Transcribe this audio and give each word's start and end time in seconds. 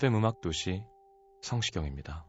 FM 0.00 0.14
음악 0.14 0.40
도시 0.40 0.82
성시경입니다. 1.42 2.24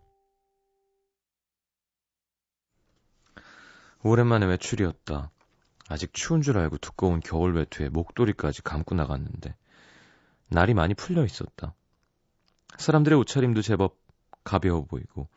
오랜만에 4.04 4.46
외출이었다. 4.46 5.32
아직 5.88 6.14
추운 6.14 6.42
줄 6.42 6.58
알고 6.58 6.80
두꺼운 6.80 7.22
겨울 7.22 7.56
외투에 7.56 7.88
목도리까지 7.88 8.62
감고 8.64 8.96
나갔는데 8.96 9.56
날이 10.50 10.74
많이 10.74 10.94
풀려 10.94 11.24
있었다. 11.24 11.74
사람들의 12.78 13.18
옷차림도 13.20 13.62
제법 13.62 13.98
가벼워 14.44 14.84
보이고 14.84 15.30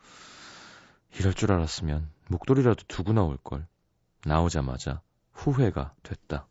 이럴 1.17 1.35
줄 1.35 1.53
알았으면 1.53 2.11
목도리라도 2.31 2.83
두고 2.89 3.13
나올 3.13 3.37
걸. 3.37 3.65
나오자마자 4.25 5.03
후회가 5.35 5.95
됐다. 6.03 6.49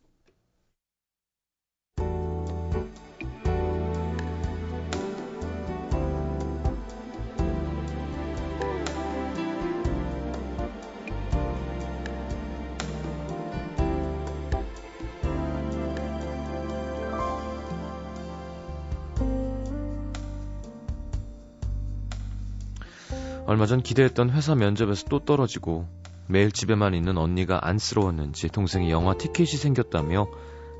얼마 23.54 23.66
전 23.66 23.82
기대했던 23.82 24.30
회사 24.30 24.56
면접에서 24.56 25.06
또 25.08 25.20
떨어지고 25.20 25.86
매일 26.26 26.50
집에만 26.50 26.92
있는 26.92 27.16
언니가 27.16 27.60
안쓰러웠는지 27.62 28.48
동생이 28.48 28.90
영화 28.90 29.14
티켓이 29.14 29.46
생겼다며 29.46 30.26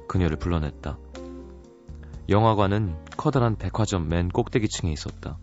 그녀를 0.08 0.36
불러냈다. 0.36 0.98
영화관은 2.30 2.96
커다란 3.16 3.54
백화점 3.54 4.08
맨 4.08 4.28
꼭대기층에 4.28 4.90
있었다. 4.90 5.38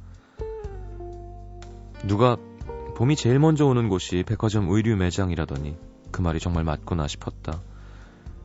누가 2.06 2.36
봄이 2.98 3.16
제일 3.16 3.40
먼저 3.40 3.66
오는 3.66 3.88
곳이 3.88 4.26
백화점 4.28 4.68
의류 4.70 4.98
매장이라더니 4.98 5.78
그 6.12 6.20
말이 6.22 6.38
정말 6.38 6.66
맞구나 6.66 7.08
싶었다. 7.08 7.62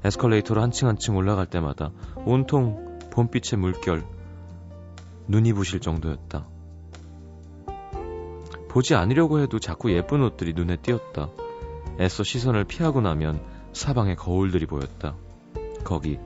에스컬레이터로 0.05 0.63
한층 0.63 0.87
한층 0.87 1.17
올라갈 1.17 1.47
때마다 1.47 1.91
온통 2.25 3.01
봄빛의 3.11 3.59
물결, 3.59 4.05
눈이 5.27 5.55
부실 5.55 5.81
정도였다. 5.81 6.47
보지 8.77 8.95
않으려고 8.95 9.41
해도 9.41 9.59
자꾸 9.59 9.91
예쁜 9.91 10.23
옷들이 10.23 10.53
눈에 10.53 10.77
띄었다. 10.77 11.31
애써 11.99 12.23
시선을 12.23 12.65
피하고 12.65 13.01
나면 13.01 13.41
사방에 13.73 14.15
거울들이 14.15 14.67
보였다. 14.67 15.15
거기 15.83 16.19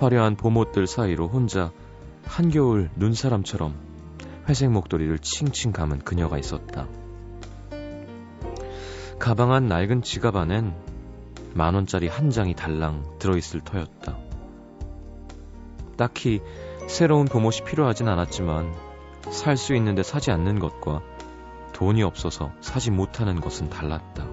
화려한 0.00 0.34
봄옷들 0.34 0.88
사이로 0.88 1.28
혼자 1.28 1.70
한겨울 2.24 2.90
눈사람처럼 2.96 3.72
회색 4.48 4.72
목도리를 4.72 5.16
칭칭 5.20 5.70
감은 5.70 6.00
그녀가 6.00 6.38
있었다. 6.38 6.88
가방 9.20 9.52
안 9.52 9.68
낡은 9.68 10.02
지갑 10.02 10.34
안엔 10.34 10.74
만 11.54 11.76
원짜리 11.76 12.08
한 12.08 12.30
장이 12.30 12.56
달랑 12.56 13.18
들어있을 13.20 13.60
터였다. 13.60 14.18
딱히 15.96 16.40
새로운 16.88 17.26
봄옷이 17.26 17.64
필요하진 17.64 18.08
않았지만 18.08 18.74
살 19.30 19.56
수 19.56 19.76
있는데 19.76 20.02
사지 20.02 20.32
않는 20.32 20.58
것과 20.58 21.13
돈이 21.74 22.02
없어서 22.02 22.52
사지 22.60 22.90
못하는 22.90 23.40
것은 23.40 23.68
달랐다. 23.68 24.26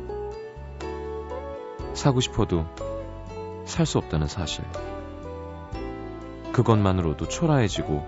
사고 1.94 2.22
싶어도 2.22 2.66
살 3.66 3.86
수 3.86 3.98
없다는 3.98 4.28
사실. 4.28 4.64
그것만으로도 6.54 7.28
초라해지고 7.28 8.06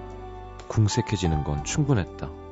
궁색해지는 0.68 1.44
건 1.44 1.64
충분했다. 1.64 2.43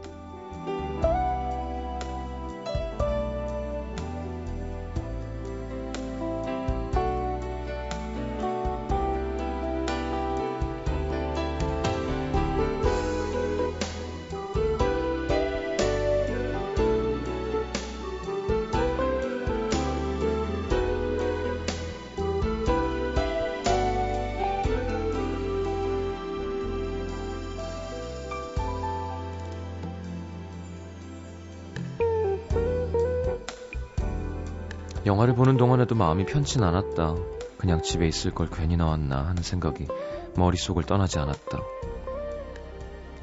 마음이 36.11 36.25
편치 36.25 36.59
않았다. 36.59 37.15
그냥 37.57 37.81
집에 37.81 38.05
있을 38.05 38.31
걸 38.31 38.49
괜히 38.49 38.75
나왔나 38.75 39.27
하는 39.27 39.43
생각이 39.43 39.87
머릿속을 40.35 40.83
떠나지 40.83 41.19
않았다. 41.19 41.59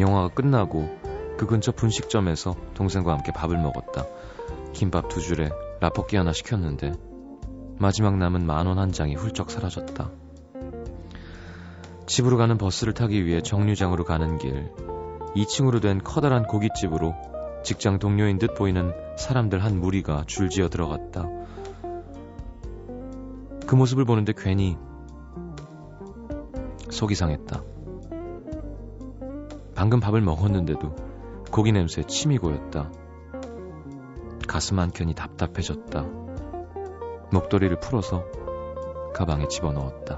영화가 0.01 0.29
끝나고 0.29 0.89
그 1.37 1.45
근처 1.45 1.71
분식점에서 1.71 2.57
동생과 2.73 3.13
함께 3.13 3.31
밥을 3.31 3.59
먹었다. 3.59 4.07
김밥 4.73 5.11
두 5.11 5.21
줄에 5.21 5.51
라볶이 5.81 6.17
하나 6.17 6.33
시켰는데 6.33 6.93
마지막 7.79 8.17
남은 8.17 8.47
만 8.47 8.67
원 8.67 8.79
한 8.79 8.91
장이 8.91 9.17
훌쩍 9.17 9.51
사라졌다. 9.51 10.11
집으로 12.07 12.39
가는 12.39 12.57
버스를 12.57 12.95
타기 12.95 13.27
위해 13.27 13.43
정류장으로 13.43 14.05
가는 14.05 14.39
길 14.39 14.73
2층으로 15.37 15.83
된 15.83 16.03
커다란 16.03 16.47
고깃집으로 16.47 17.15
직장 17.65 17.99
동료인 17.99 18.39
듯 18.39 18.55
보이는 18.55 18.95
사람들 19.19 19.63
한 19.63 19.79
무리가 19.79 20.25
줄지어 20.27 20.71
들어갔다. 20.71 21.38
그 23.69 23.75
모습을 23.75 24.07
보는데 24.07 24.33
괜히 24.35 24.79
속이 26.91 27.15
상했다. 27.15 27.63
방금 29.75 30.01
밥을 30.01 30.23
먹었는데도 30.23 30.97
고기 31.53 31.71
냄새에 31.73 32.05
침이 32.05 32.39
고였다. 32.39 32.91
가슴 34.49 34.79
한켠이 34.79 35.15
답답해졌다. 35.15 36.03
목도리를 37.31 37.79
풀어서 37.81 38.25
가방에 39.15 39.47
집어넣었다. 39.49 40.17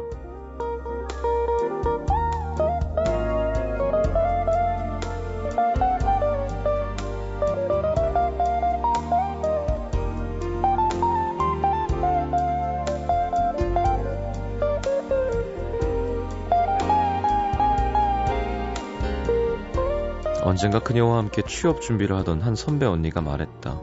언젠가 20.60 20.78
그녀와 20.78 21.16
함께 21.16 21.40
취업 21.40 21.80
준비를 21.80 22.14
하던 22.16 22.42
한 22.42 22.54
선배 22.54 22.84
언니가 22.84 23.22
말했다. 23.22 23.80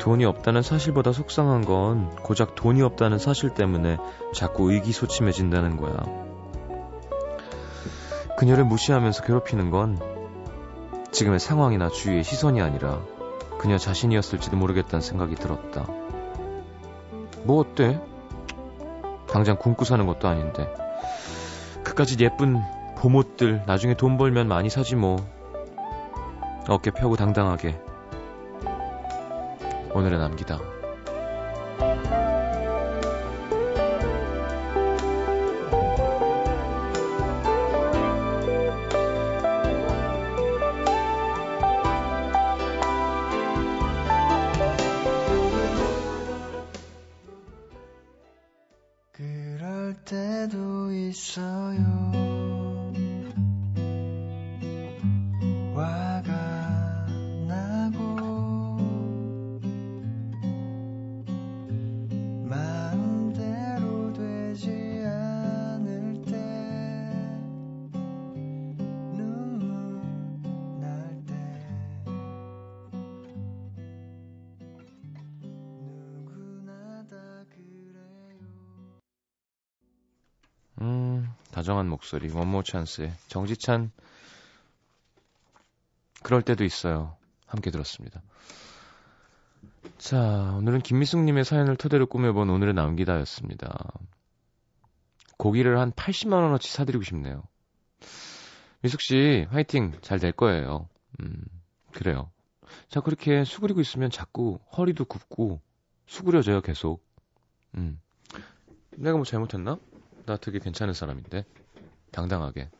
돈이 0.00 0.24
없다는 0.24 0.60
사실보다 0.60 1.12
속상한 1.12 1.64
건 1.64 2.10
고작 2.16 2.56
돈이 2.56 2.82
없다는 2.82 3.18
사실 3.18 3.50
때문에 3.50 3.96
자꾸 4.34 4.72
의기소침해진다는 4.72 5.76
거야. 5.76 5.94
그녀를 8.36 8.64
무시하면서 8.64 9.22
괴롭히는 9.22 9.70
건 9.70 10.00
지금의 11.12 11.38
상황이나 11.38 11.90
주위의 11.90 12.24
시선이 12.24 12.60
아니라 12.60 13.00
그녀 13.58 13.78
자신이었을지도 13.78 14.56
모르겠다는 14.56 15.00
생각이 15.00 15.36
들었다. 15.36 15.86
뭐 17.44 17.60
어때? 17.60 18.00
당장 19.28 19.56
굶고 19.56 19.84
사는 19.84 20.04
것도 20.06 20.26
아닌데. 20.26 20.68
그까짓 21.84 22.18
예쁜 22.20 22.60
봄옷들 22.96 23.62
나중에 23.68 23.94
돈 23.94 24.18
벌면 24.18 24.48
많이 24.48 24.68
사지 24.68 24.96
뭐. 24.96 25.24
어깨 26.68 26.90
펴고 26.90 27.16
당당하게. 27.16 27.80
오늘의 29.94 30.18
남기다. 30.18 30.81
다정한 81.62 81.88
목소리, 81.88 82.28
원모 82.28 82.64
찬스의 82.64 83.12
정지찬 83.28 83.92
그럴 86.24 86.42
때도 86.42 86.64
있어요. 86.64 87.16
함께 87.46 87.70
들었습니다. 87.70 88.20
자, 89.96 90.54
오늘은 90.56 90.80
김미숙님의 90.80 91.44
사연을 91.44 91.76
토대로 91.76 92.06
꾸며본 92.06 92.50
오늘의 92.50 92.74
남기다였습니다. 92.74 93.92
고기를 95.38 95.78
한 95.78 95.92
80만원어치 95.92 96.66
사드리고 96.66 97.04
싶네요. 97.04 97.44
미숙씨, 98.80 99.46
화이팅! 99.50 99.92
잘 100.02 100.18
될 100.18 100.32
거예요. 100.32 100.88
음, 101.20 101.44
그래요. 101.92 102.32
자, 102.88 103.00
그렇게 103.00 103.44
수그리고 103.44 103.80
있으면 103.80 104.10
자꾸 104.10 104.58
허리도 104.76 105.04
굽고 105.04 105.60
수그려져요, 106.06 106.60
계속. 106.60 107.06
음. 107.76 108.00
내가 108.96 109.14
뭐 109.14 109.24
잘못했나? 109.24 109.78
나 110.26 110.36
되게 110.36 110.58
괜찮은 110.58 110.94
사람인데. 110.94 111.44
당당하게. 112.10 112.70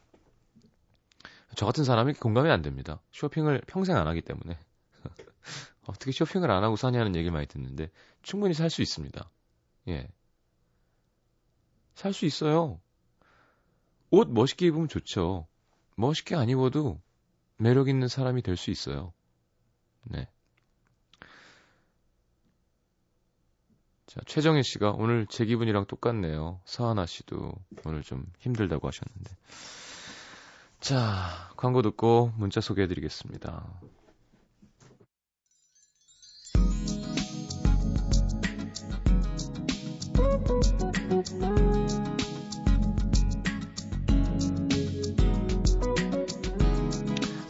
저 1.57 1.67
같은 1.67 1.85
사람이 1.85 2.15
공감이 2.15 2.51
안 2.51 2.63
됩니다. 2.63 3.01
쇼핑을 3.13 3.63
평생 3.67 3.97
안 3.97 4.07
하기 4.09 4.23
때문에. 4.23 4.59
어떻게 5.87 6.13
쇼핑을 6.13 6.51
안 6.51 6.65
하고 6.65 6.77
사냐는 6.77 7.15
얘기를 7.17 7.33
많이 7.33 7.47
듣는데, 7.47 7.91
충분히 8.23 8.55
살 8.55 8.71
수 8.71 8.83
있습니다. 8.83 9.31
예. 9.89 10.09
살 11.95 12.13
수 12.13 12.27
있어요. 12.27 12.81
옷 14.11 14.29
멋있게 14.31 14.67
입으면 14.67 14.89
좋죠. 14.89 15.47
멋있게 15.97 16.35
안 16.37 16.49
입어도 16.49 17.01
매력 17.57 17.89
있는 17.89 18.09
사람이 18.09 18.43
될 18.43 18.57
수 18.57 18.71
있어요. 18.71 19.13
네. 20.05 20.29
자, 24.13 24.21
최정혜 24.27 24.61
씨가 24.61 24.91
오늘 24.91 25.27
제 25.27 25.47
기분이랑 25.47 25.87
똑같네요. 25.87 26.61
서하나 26.67 27.07
씨도 27.07 27.55
오늘 27.87 28.03
좀 28.03 28.27
힘들다고 28.41 28.87
하셨는데. 28.87 29.35
자, 30.81 31.51
광고 31.57 31.81
듣고 31.81 32.31
문자 32.37 32.61
소개해 32.61 32.89
드리겠습니다. 32.89 33.81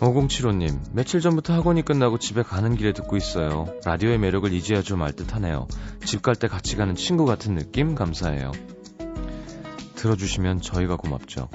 오공칠호님 0.03 0.81
며칠 0.95 1.21
전부터 1.21 1.53
학원이 1.55 1.83
끝나고 1.83 2.19
집에 2.19 2.43
가는 2.43 2.75
길에 2.77 2.93
듣고 2.93 3.17
있어요. 3.17 3.67
라디오의 3.85 4.19
매력을 4.19 4.53
이제야 4.53 4.83
좀 4.83 5.03
알 5.03 5.13
듯하네요. 5.13 5.69
집 6.05 6.23
갈 6.23 6.35
때 6.35 6.49
같이 6.49 6.75
가는 6.77 6.97
친구 6.97 7.25
같은 7.25 7.55
느낌 7.55 7.95
감사해요. 7.95 8.51
들어주시면 9.95 10.61
저희가 10.61 10.97
고맙죠. 10.97 11.49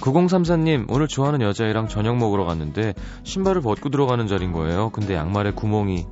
9034님, 0.00 0.86
오늘 0.88 1.06
좋아하는 1.06 1.42
여자애랑 1.42 1.86
저녁 1.86 2.16
먹으러 2.16 2.44
갔는데 2.44 2.94
신발을 3.22 3.60
벗고 3.62 3.88
들어가는 3.90 4.26
자리인 4.26 4.50
거예요. 4.50 4.90
근데 4.90 5.14
양말에 5.14 5.52
구멍이 5.52 6.06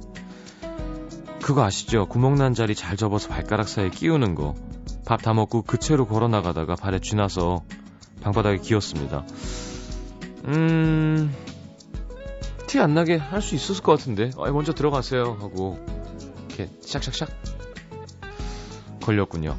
그거 1.43 1.65
아시죠? 1.65 2.07
구멍 2.07 2.37
난 2.37 2.55
자리 2.55 2.77
잘 2.77 2.97
접어서 2.97 3.29
발가락 3.31 3.69
사이에 3.69 3.91
끼우는 3.91 4.37
거. 4.37 4.55
밥 5.07 5.23
다 5.23 5.33
먹고 5.35 5.63
그 5.63 5.79
채로 5.79 6.07
걸어 6.07 6.29
나가다가 6.29 6.77
발에 6.77 7.01
쥐나서 7.01 7.63
방바닥에 8.21 8.59
기었습니다. 8.59 9.25
음, 10.49 11.35
티 12.67 12.81
안 12.81 12.95
나게 12.95 13.17
할 13.17 13.41
수 13.43 13.55
있었을 13.55 13.83
것 13.83 13.99
같은데. 13.99 14.31
아, 14.39 14.51
먼저 14.51 14.73
들어가세요. 14.73 15.37
하고, 15.41 15.79
이렇게 16.49 16.69
샥샥샥 16.83 17.29
걸렸군요. 19.03 19.57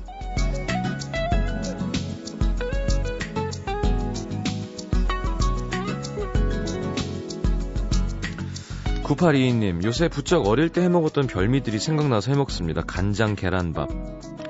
9822님, 9.03 9.83
요새 9.83 10.07
부쩍 10.07 10.45
어릴 10.45 10.69
때 10.69 10.81
해먹었던 10.81 11.27
별미들이 11.27 11.79
생각나서 11.79 12.31
해먹습니다. 12.31 12.81
간장 12.81 13.35
계란밥. 13.35 13.89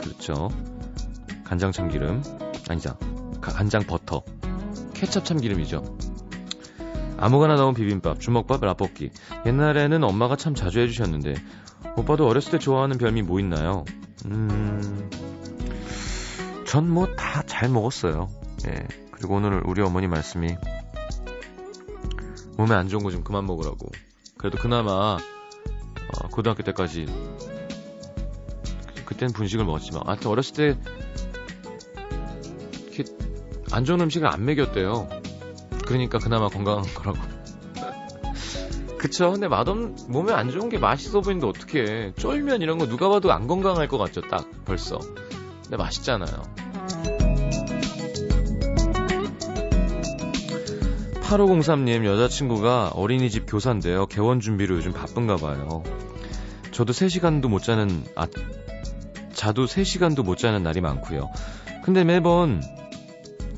그렇죠. 0.01 0.49
간장 1.45 1.71
참기름. 1.71 2.21
아니죠. 2.69 2.97
간장 3.39 3.83
버터. 3.83 4.21
케찹 4.93 5.23
참기름이죠. 5.23 5.81
아무거나 7.19 7.55
나온 7.55 7.73
비빔밥, 7.73 8.19
주먹밥, 8.19 8.61
라볶이. 8.63 9.11
옛날에는 9.45 10.03
엄마가 10.03 10.35
참 10.35 10.55
자주 10.55 10.79
해주셨는데, 10.79 11.35
오빠도 11.97 12.27
어렸을 12.27 12.51
때 12.53 12.59
좋아하는 12.59 12.97
별미 12.97 13.21
뭐 13.23 13.39
있나요? 13.39 13.85
음, 14.25 15.09
전 16.65 16.85
뭐 16.89 17.15
다 17.15 17.43
잘 17.45 17.69
먹었어요. 17.69 18.29
예. 18.67 18.87
그리고 19.11 19.35
오늘 19.35 19.61
우리 19.65 19.81
어머니 19.81 20.07
말씀이, 20.07 20.55
몸에 22.57 22.75
안 22.75 22.87
좋은 22.87 23.03
거 23.03 23.11
좀 23.11 23.23
그만 23.23 23.45
먹으라고. 23.45 23.87
그래도 24.37 24.57
그나마, 24.57 24.91
어, 25.17 26.27
고등학교 26.31 26.63
때까지, 26.63 27.05
그때는 29.05 29.33
분식을 29.33 29.65
먹었지만, 29.65 30.03
하여튼 30.05 30.31
어렸을 30.31 30.55
때, 30.55 30.79
안 33.71 33.85
좋은 33.85 33.99
음식을 34.01 34.27
안 34.27 34.45
먹였대요. 34.45 35.09
그러니까 35.89 36.19
그나마 36.19 36.49
건강한 36.49 36.83
거라고. 36.93 37.17
그쵸. 38.99 39.31
근데 39.31 39.47
맛없, 39.47 39.75
몸에 40.07 40.31
안 40.33 40.51
좋은 40.51 40.69
게 40.69 40.77
맛있어 40.77 41.21
보이는데 41.21 41.47
어떻게 41.47 42.13
쫄면 42.15 42.61
이런 42.61 42.77
거 42.77 42.87
누가 42.87 43.09
봐도 43.09 43.31
안 43.31 43.47
건강할 43.47 43.87
것 43.87 43.97
같죠, 43.97 44.21
딱, 44.21 44.47
벌써. 44.65 44.99
근데 45.63 45.77
맛있잖아요. 45.77 46.43
8503님, 51.23 52.05
여자친구가 52.05 52.89
어린이집 52.89 53.45
교사인데요. 53.47 54.05
개원 54.05 54.39
준비로 54.39 54.75
요즘 54.75 54.93
바쁜가 54.93 55.37
봐요. 55.37 55.83
저도 56.71 56.93
3시간도 56.93 57.47
못 57.47 57.63
자는, 57.63 58.03
아, 58.15 58.27
자도 59.33 59.65
3시간도 59.65 60.23
못 60.23 60.37
자는 60.37 60.61
날이 60.61 60.81
많고요. 60.81 61.31
근데 61.83 62.03
매번 62.03 62.61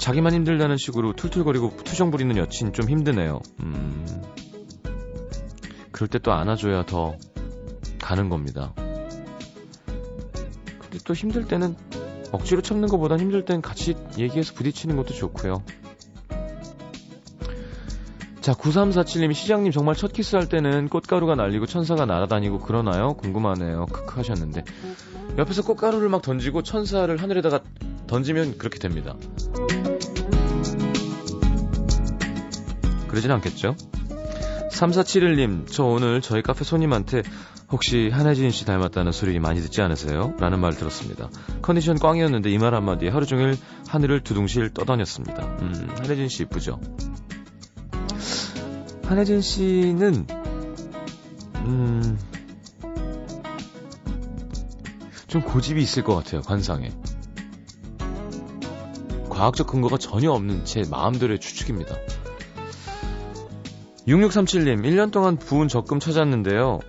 자기만 0.02 0.34
힘들다는 0.34 0.78
식으로 0.78 1.14
툴툴거리고 1.14 1.78
투정 1.84 2.10
부리는 2.10 2.36
여친 2.36 2.74
좀 2.74 2.90
힘드네요. 2.90 3.40
음. 3.62 4.04
그럴 5.92 6.08
때 6.08 6.18
또 6.18 6.32
안아줘야 6.34 6.88
더 6.88 7.16
가는 8.00 8.28
겁니다. 8.28 8.74
근데 10.80 10.98
또 11.06 11.14
힘들 11.14 11.46
때는 11.46 11.76
억지로 12.32 12.64
참는 12.64 12.90
것보단 12.90 13.20
힘들 13.20 13.46
땐 13.46 13.62
같이 13.62 13.94
얘기해서 14.18 14.56
부딪히는 14.56 14.96
것도 14.96 15.14
좋고요. 15.14 15.64
자, 18.42 18.54
9347님이 18.54 19.36
시장님 19.36 19.72
정말 19.72 19.94
첫 19.94 20.14
키스할 20.14 20.50
때는 20.50 20.90
꽃가루가 20.90 21.36
날리고 21.36 21.68
천사가 21.68 22.08
날아다니고 22.08 22.62
그러나요? 22.62 23.14
궁금하네요. 23.14 23.86
크크 23.86 24.16
하셨는데. 24.16 24.64
옆에서 25.38 25.62
꽃가루를 25.62 26.10
막 26.10 26.24
던지고 26.24 26.64
천사를 26.64 27.16
하늘에다가 27.16 27.60
던지면 28.08 28.58
그렇게 28.58 28.80
됩니다. 28.80 29.16
그러진 33.12 33.30
않겠죠? 33.32 33.76
3471님, 34.72 35.68
저 35.70 35.84
오늘 35.84 36.22
저희 36.22 36.42
카페 36.42 36.64
손님한테 36.64 37.24
혹시 37.70 38.10
한혜진 38.12 38.52
씨 38.52 38.66
닮았다는 38.66 39.12
소리 39.12 39.38
많이 39.40 39.60
듣지 39.62 39.82
않으세요? 39.82 40.34
라는 40.40 40.60
말 40.60 40.74
들었습니다. 40.76 41.30
컨디션 41.62 41.98
꽝이었는데 42.00 42.50
이 42.50 42.58
말 42.58 42.74
한마디에 42.74 43.10
하루 43.10 43.26
종일 43.26 43.58
하늘을 43.88 44.22
두둥실 44.24 44.74
떠다녔습니다. 44.74 45.44
음, 45.62 45.90
한혜진 46.00 46.30
씨 46.30 46.44
이쁘죠? 46.44 46.80
한혜진 49.06 49.42
씨는, 49.42 50.26
음, 51.58 52.18
좀 55.28 55.42
고집이 55.42 55.82
있을 55.82 56.04
것 56.04 56.16
같아요, 56.16 56.42
관상에. 56.42 56.92
과학적 59.30 59.68
근거가 59.68 59.98
전혀 59.98 60.32
없는 60.32 60.64
제 60.66 60.84
마음대로의 60.90 61.40
추측입니다. 61.40 61.96
6637님, 64.08 64.84
1년 64.84 65.12
동안 65.12 65.38
부은 65.38 65.68
적금 65.68 66.00
찾았는데요. 66.00 66.80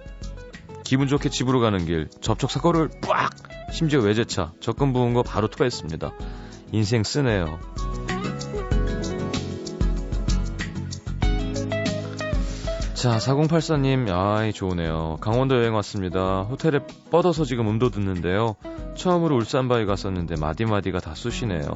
기분 0.84 1.08
좋게 1.08 1.28
집으로 1.28 1.60
가는 1.60 1.84
길, 1.84 2.08
접촉 2.20 2.50
사고를 2.50 2.88
빡! 3.06 3.30
심지어 3.70 4.00
외제차, 4.00 4.52
적금 4.60 4.92
부은 4.92 5.14
거 5.14 5.22
바로 5.22 5.48
토했습니다. 5.48 6.12
인생 6.72 7.02
쓰네요. 7.02 7.58
자, 12.94 13.18
4084님, 13.18 14.08
아이, 14.10 14.52
좋으네요. 14.52 15.18
강원도 15.20 15.56
여행 15.56 15.74
왔습니다. 15.74 16.42
호텔에 16.42 16.80
뻗어서 17.10 17.44
지금 17.44 17.68
음도 17.68 17.90
듣는데요. 17.90 18.54
처음으로 18.94 19.36
울산바위 19.36 19.86
갔었는데 19.86 20.36
마디마디가 20.38 21.00
다 21.00 21.14
쑤시네요. 21.14 21.66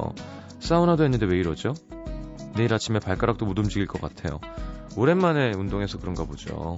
사우나도 0.59 1.03
했는데 1.03 1.25
왜 1.25 1.37
이러죠? 1.37 1.73
내일 2.57 2.73
아침에 2.73 2.99
발가락도 2.99 3.45
못 3.45 3.57
움직일 3.59 3.87
것 3.87 4.01
같아요. 4.01 4.39
오랜만에 4.97 5.51
운동해서 5.55 5.99
그런가 5.99 6.25
보죠. 6.25 6.77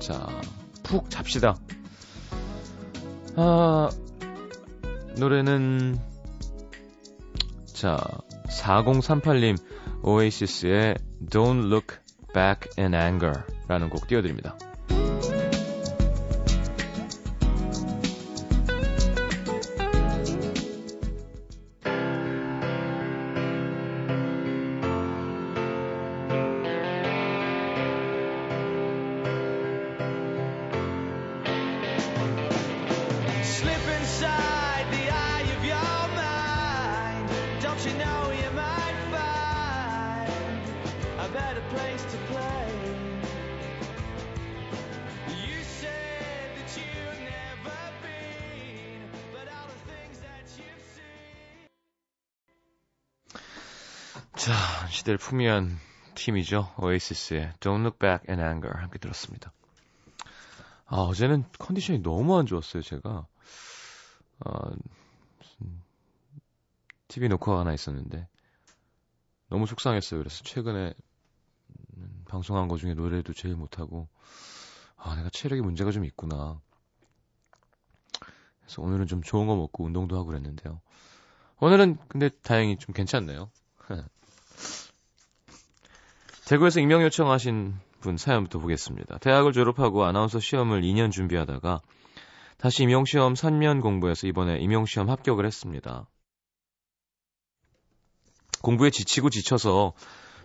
자, 0.00 0.26
푹 0.82 1.10
잡시다. 1.10 1.56
아, 3.36 3.90
노래는, 5.18 5.98
자, 7.66 7.98
4038님, 8.48 9.58
오에이시스의 10.02 10.96
Don't 11.30 11.66
Look 11.66 11.98
Back 12.32 12.70
in 12.78 12.94
Anger 12.94 13.42
라는 13.68 13.90
곡 13.90 14.08
띄워드립니다. 14.08 14.56
자, 54.34 54.88
시대를 54.88 55.18
풍미한 55.18 55.78
팀이죠. 56.16 56.72
오에이시스의 56.78 57.52
Don't 57.60 57.80
Look 57.80 57.98
Back 57.98 58.24
in 58.28 58.40
Anger 58.40 58.76
함께 58.76 58.98
들었습니다. 58.98 59.52
아, 60.86 60.96
어제는 60.96 61.44
컨디션이 61.60 62.02
너무 62.02 62.36
안 62.38 62.46
좋았어요, 62.46 62.82
제가. 62.82 63.26
아, 64.40 64.70
TV 67.08 67.28
녹화가 67.28 67.60
하나 67.60 67.72
있었는데 67.72 68.28
너무 69.48 69.66
속상했어요. 69.66 70.20
그래서 70.20 70.44
최근에 70.44 70.94
방송한 72.28 72.68
것 72.68 72.78
중에 72.78 72.94
노래도 72.94 73.32
제일 73.32 73.56
못하고 73.56 74.08
아, 74.96 75.16
내가 75.16 75.30
체력에 75.30 75.62
문제가 75.62 75.90
좀 75.90 76.04
있구나. 76.04 76.60
그래서 78.60 78.82
오늘은 78.82 79.06
좀 79.06 79.22
좋은 79.22 79.46
거 79.46 79.56
먹고 79.56 79.84
운동도 79.84 80.16
하고 80.16 80.26
그랬는데요. 80.26 80.80
오늘은 81.60 81.96
근데 82.08 82.28
다행히 82.42 82.76
좀 82.76 82.92
괜찮네요. 82.94 83.50
대구에서 86.46 86.80
익명 86.80 87.02
요청하신 87.02 87.74
분 88.00 88.16
사연부터 88.16 88.58
보겠습니다. 88.58 89.18
대학을 89.18 89.52
졸업하고 89.52 90.04
아나운서 90.04 90.40
시험을 90.40 90.82
2년 90.82 91.10
준비하다가 91.10 91.80
다시 92.58 92.82
임용시험 92.84 93.34
3년 93.34 93.80
공부해서 93.80 94.26
이번에 94.26 94.58
임용시험 94.58 95.10
합격을 95.10 95.46
했습니다. 95.46 96.06
공부에 98.62 98.90
지치고 98.90 99.30
지쳐서 99.30 99.92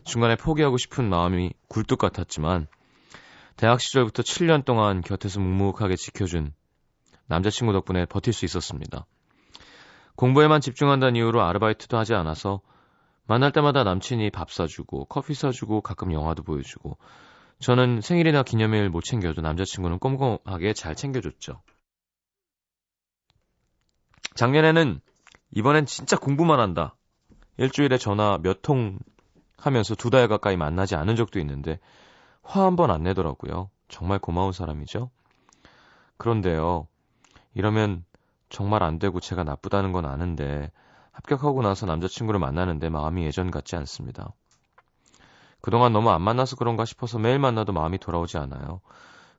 중간에 0.04 0.36
포기하고 0.36 0.78
싶은 0.78 1.10
마음이 1.10 1.52
굴뚝 1.68 2.00
같았지만 2.00 2.68
대학 3.56 3.80
시절부터 3.80 4.24
7년 4.24 4.66
동안 4.66 5.02
곁에서 5.02 5.40
묵묵하게 5.40 5.96
지켜준 5.96 6.54
남자친구 7.28 7.74
덕분에 7.74 8.06
버틸 8.06 8.34
수 8.34 8.46
있었습니다. 8.46 9.06
공부에만 10.16 10.62
집중한다는 10.62 11.16
이유로 11.16 11.42
아르바이트도 11.42 11.98
하지 11.98 12.14
않아서 12.14 12.62
만날 13.26 13.52
때마다 13.52 13.84
남친이 13.84 14.30
밥 14.32 14.52
사주고 14.52 15.06
커피 15.06 15.34
사주고 15.34 15.82
가끔 15.82 16.12
영화도 16.12 16.44
보여주고 16.44 16.98
저는 17.60 18.02
생일이나 18.02 18.44
기념일 18.44 18.90
못 18.90 19.04
챙겨도 19.04 19.42
남자친구는 19.42 20.00
꼼꼼하게 20.00 20.74
잘 20.74 20.96
챙겨줬죠. 20.96 21.62
작년에는 24.36 25.00
이번엔 25.52 25.86
진짜 25.86 26.18
공부만 26.18 26.60
한다. 26.60 26.96
일주일에 27.58 27.98
전화 27.98 28.38
몇 28.42 28.62
통 28.62 28.98
하면서 29.58 29.96
두 29.96 30.10
달 30.10 30.28
가까이 30.28 30.58
만나지 30.58 30.96
않은 30.96 31.16
적도 31.16 31.40
있는데 31.40 31.80
화 32.42 32.66
한 32.66 32.76
번 32.76 32.92
안 32.92 33.04
내더라고요. 33.04 33.70
정말 33.88 34.20
고마운 34.20 34.52
사람이죠. 34.52 35.10
그런데요. 36.18 36.88
이러면 37.54 38.04
정말 38.50 38.84
안 38.84 39.00
되고 39.00 39.20
제가 39.20 39.44
나쁘다는 39.44 39.92
건 39.92 40.06
아는데 40.06 40.72
합격하고 41.12 41.62
나서 41.62 41.86
남자친구를 41.86 42.40
만나는데 42.40 42.90
마음이 42.90 43.24
예전 43.26 43.52
같지 43.52 43.76
않습니다. 43.76 44.34
그동안 45.62 45.94
너무 45.94 46.10
안 46.10 46.22
만나서 46.22 46.56
그런가 46.58 46.84
싶어서 46.86 47.20
매일 47.20 47.40
만나도 47.40 47.72
마음이 47.72 47.98
돌아오지 48.00 48.38
않아요. 48.38 48.82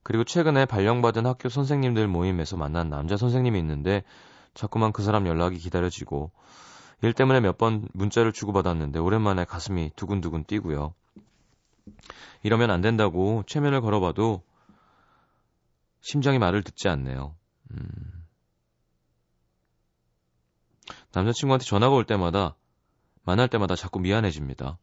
그리고 0.03 0.25
최근에 0.25 0.65
발령받은 0.67 1.27
학교 1.27 1.49
선생님들 1.49 2.09
모임에서 2.09 2.57
만난 2.57 2.89
남자 2.89 3.17
선생님이 3.17 3.59
있는데 3.59 4.05
자꾸만 4.55 4.93
그 4.93 5.03
사람 5.03 5.27
연락이 5.27 5.59
기다려지고 5.59 6.31
일 7.05 7.13
때문에 7.13 7.41
몇 7.41 7.59
번 7.59 7.87
문자를 7.93 8.33
주고받았는데 8.33 8.99
오랜만에 8.99 9.45
가슴이 9.45 9.91
두근두근 9.95 10.45
뛰고요. 10.45 10.95
이러면 12.43 12.71
안 12.71 12.81
된다고 12.81 13.43
최면을 13.47 13.83
걸어봐도 13.83 14.43
심장이 16.01 16.39
말을 16.39 16.63
듣지 16.63 16.89
않네요. 16.89 17.35
음. 17.73 18.25
남자친구한테 21.13 21.67
전화가 21.67 21.95
올 21.95 22.05
때마다 22.05 22.57
만날 23.23 23.49
때마다 23.49 23.77
자꾸 23.77 24.01
미안해집니다. 24.01 24.79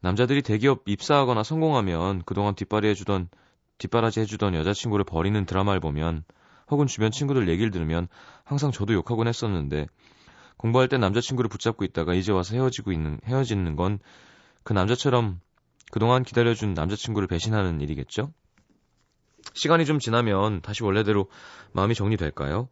남자들이 0.00 0.40
대기업 0.40 0.84
입사하거나 0.86 1.42
성공하면 1.42 2.22
그동안 2.24 2.54
뒷발이 2.54 2.88
해주던 2.88 3.28
뒷바라지 3.76 4.20
해주던 4.20 4.54
여자친구를 4.54 5.04
버리는 5.04 5.44
드라마를 5.44 5.80
보면 5.80 6.24
혹은 6.70 6.86
주변 6.86 7.10
친구들 7.10 7.48
얘기를 7.48 7.70
들으면 7.70 8.08
항상 8.42 8.72
저도 8.72 8.94
욕하곤 8.94 9.28
했었는데 9.28 9.86
공부할 10.56 10.88
때 10.88 10.98
남자친구를 10.98 11.48
붙잡고 11.48 11.84
있다가 11.84 12.14
이제 12.14 12.32
와서 12.32 12.54
헤어지고 12.54 12.92
있는 12.92 13.20
헤어지는 13.26 13.76
건 13.76 13.98
그 14.64 14.72
남자처럼 14.72 15.40
그동안 15.92 16.24
기다려준 16.24 16.74
남자친구를 16.74 17.28
배신하는 17.28 17.80
일이겠죠? 17.80 18.32
시간이 19.52 19.84
좀 19.84 19.98
지나면 19.98 20.62
다시 20.62 20.82
원래대로 20.82 21.30
마음이 21.72 21.94
정리될까요? 21.94 22.68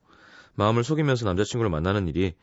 마음을 0.55 0.83
속이면서 0.83 1.27
남자친구를 1.27 1.71
만나는 1.71 2.09
일이 2.09 2.35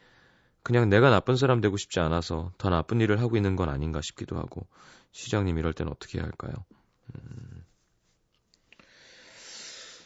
그냥 0.61 0.87
내가 0.87 1.09
나쁜 1.09 1.35
사람 1.35 1.61
되고 1.61 1.77
싶지 1.77 1.99
않아서 1.99 2.51
더 2.57 2.69
나쁜 2.69 3.01
일을 3.01 3.19
하고 3.19 3.35
있는 3.35 3.55
건 3.55 3.69
아닌가 3.69 4.01
싶기도 4.01 4.37
하고 4.37 4.67
시장님 5.11 5.57
이럴 5.57 5.73
땐 5.73 5.87
어떻게 5.87 6.19
해야 6.19 6.25
할까요? 6.25 6.53
음. 7.15 7.65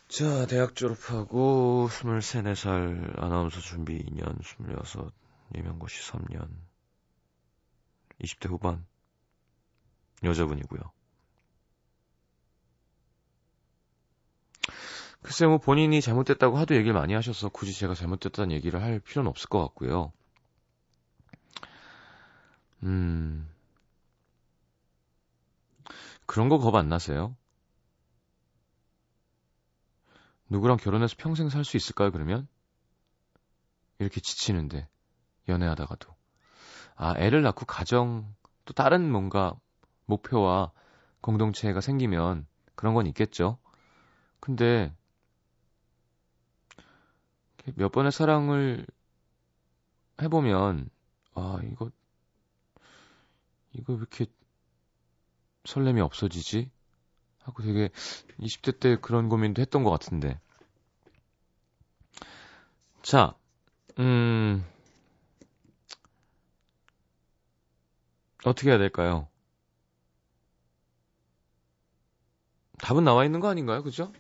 자, 0.08 0.46
대학 0.46 0.76
졸업하고 0.76 1.90
23, 1.90 2.20
4살 2.22 3.22
아나운서 3.22 3.60
준비 3.60 4.00
2년, 4.06 4.40
26, 4.42 5.12
예명고시 5.56 6.02
3년, 6.04 6.50
20대 8.20 8.50
후반 8.50 8.86
여자분이고요. 10.24 10.82
글쎄 15.24 15.46
뭐 15.48 15.58
본인이 15.58 16.02
잘못됐다고 16.02 16.58
하도 16.58 16.76
얘기를 16.76 16.94
많이 16.94 17.14
하셔서 17.16 17.50
굳이 17.50 17.74
제가 17.74 17.96
잘못됐다는 17.96 18.52
얘기를 18.52 18.82
할 18.82 19.00
필요는 19.00 19.28
없을 19.30 19.50
것 19.50 19.60
같고요. 19.62 20.12
음. 22.84 23.48
그런 26.26 26.50
거 26.50 26.58
겁 26.60 26.76
안 26.76 26.90
나세요? 26.90 27.36
누구랑 30.50 30.78
결혼해서 30.78 31.16
평생 31.18 31.50
살 31.50 31.66
수 31.66 31.76
있을까요, 31.76 32.10
그러면? 32.12 32.48
이렇게 34.00 34.22
지치는데, 34.22 34.88
연애하다가도. 35.48 36.14
아, 36.96 37.16
애를 37.18 37.42
낳고 37.44 37.66
가정, 37.66 38.34
또 38.66 38.74
다른 38.74 39.12
뭔가 39.12 39.56
목표와 40.06 40.72
공동체가 41.22 41.82
생기면 41.82 42.48
그런 42.76 42.94
건 42.94 43.08
있겠죠. 43.08 43.58
근데, 44.40 44.94
몇 47.76 47.92
번의 47.92 48.12
사랑을 48.12 48.86
해보면, 50.22 50.90
아, 51.36 51.60
이거, 51.64 51.90
이거 53.74 53.94
왜 53.94 54.00
이렇게 54.00 54.26
설렘이 55.66 56.02
없어지지? 56.02 56.70
하고 57.44 57.64
되게 57.64 57.90
20대 58.40 58.72
때 58.80 58.98
그런 58.98 59.30
고민도 59.30 59.62
했던 59.62 59.84
것 59.84 59.92
같은데. 59.92 60.40
자, 63.02 63.36
음, 64.00 64.66
어떻게 68.46 68.70
해야 68.70 68.78
될까요? 68.78 69.28
답은 72.80 73.04
나와 73.04 73.24
있는 73.26 73.40
거 73.40 73.48
아닌가요? 73.48 73.84
그죠? 73.84 74.12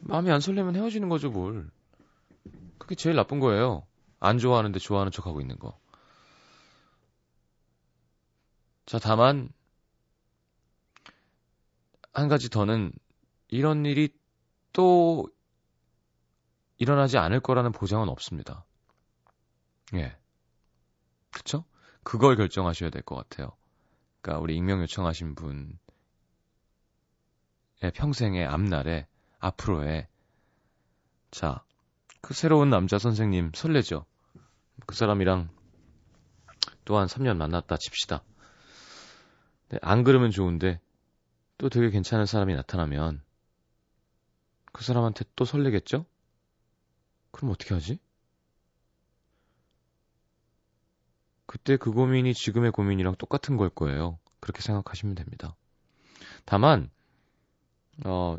마음이 0.00 0.30
안 0.30 0.40
설레면 0.40 0.76
헤어지는 0.76 1.08
거죠, 1.08 1.30
뭘. 1.30 1.70
그게 2.78 2.94
제일 2.94 3.16
나쁜 3.16 3.40
거예요. 3.40 3.86
안 4.20 4.38
좋아하는데 4.38 4.78
좋아하는 4.78 5.12
척 5.12 5.26
하고 5.26 5.40
있는 5.40 5.58
거. 5.58 5.78
자, 8.86 8.98
다만, 8.98 9.50
한 12.14 12.28
가지 12.28 12.48
더는, 12.48 12.92
이런 13.48 13.84
일이 13.84 14.08
또 14.72 15.28
일어나지 16.78 17.18
않을 17.18 17.40
거라는 17.40 17.72
보장은 17.72 18.08
없습니다. 18.08 18.64
예. 19.94 20.16
그쵸? 21.30 21.64
그걸 22.08 22.36
결정하셔야 22.36 22.88
될 22.88 23.02
것 23.02 23.16
같아요. 23.16 23.52
그러니까 24.22 24.42
우리 24.42 24.56
익명 24.56 24.80
요청하신 24.80 25.34
분의 25.34 25.74
평생의 27.92 28.46
앞날에 28.46 29.06
앞으로의 29.40 30.08
자, 31.30 31.62
그 32.22 32.32
새로운 32.32 32.70
남자 32.70 32.98
선생님 32.98 33.52
설레죠. 33.54 34.06
그 34.86 34.94
사람이랑 34.94 35.50
또한 36.86 37.08
3년 37.08 37.36
만났다 37.36 37.76
칩시다. 37.76 38.24
네, 39.68 39.78
안 39.82 40.02
그러면 40.02 40.30
좋은데 40.30 40.80
또 41.58 41.68
되게 41.68 41.90
괜찮은 41.90 42.24
사람이 42.24 42.54
나타나면 42.54 43.22
그 44.72 44.82
사람한테 44.82 45.26
또 45.36 45.44
설레겠죠? 45.44 46.06
그럼 47.32 47.50
어떻게 47.50 47.74
하지? 47.74 48.00
그때 51.48 51.78
그 51.78 51.90
고민이 51.92 52.34
지금의 52.34 52.72
고민이랑 52.72 53.14
똑같은 53.16 53.56
걸 53.56 53.70
거예요. 53.70 54.18
그렇게 54.38 54.60
생각하시면 54.60 55.14
됩니다. 55.14 55.56
다만, 56.44 56.90
어, 58.04 58.36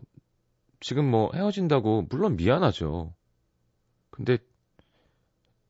지금 0.80 1.10
뭐 1.10 1.32
헤어진다고, 1.34 2.06
물론 2.08 2.36
미안하죠. 2.36 3.12
근데, 4.12 4.38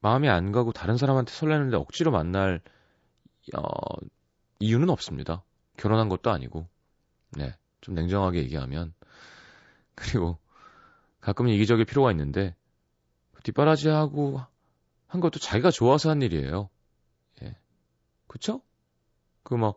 마음이 0.02 0.28
안 0.28 0.52
가고 0.52 0.74
다른 0.74 0.98
사람한테 0.98 1.32
설레는데 1.32 1.78
억지로 1.78 2.12
만날, 2.12 2.62
어, 3.56 3.62
이유는 4.60 4.90
없습니다. 4.90 5.42
결혼한 5.78 6.10
것도 6.10 6.32
아니고. 6.32 6.68
네. 7.38 7.56
좀 7.80 7.96
냉정하게 7.96 8.40
얘기하면. 8.40 8.94
그리고, 9.96 10.38
가끔은 11.22 11.54
이기적일 11.54 11.86
필요가 11.86 12.12
있는데, 12.12 12.54
뒷바라지하고 13.44 14.42
한 15.08 15.22
것도 15.22 15.40
자기가 15.40 15.72
좋아서 15.72 16.10
한 16.10 16.22
일이에요. 16.22 16.70
예. 18.30 18.34
그쵸? 18.34 18.62
그 19.44 19.56
뭐, 19.56 19.76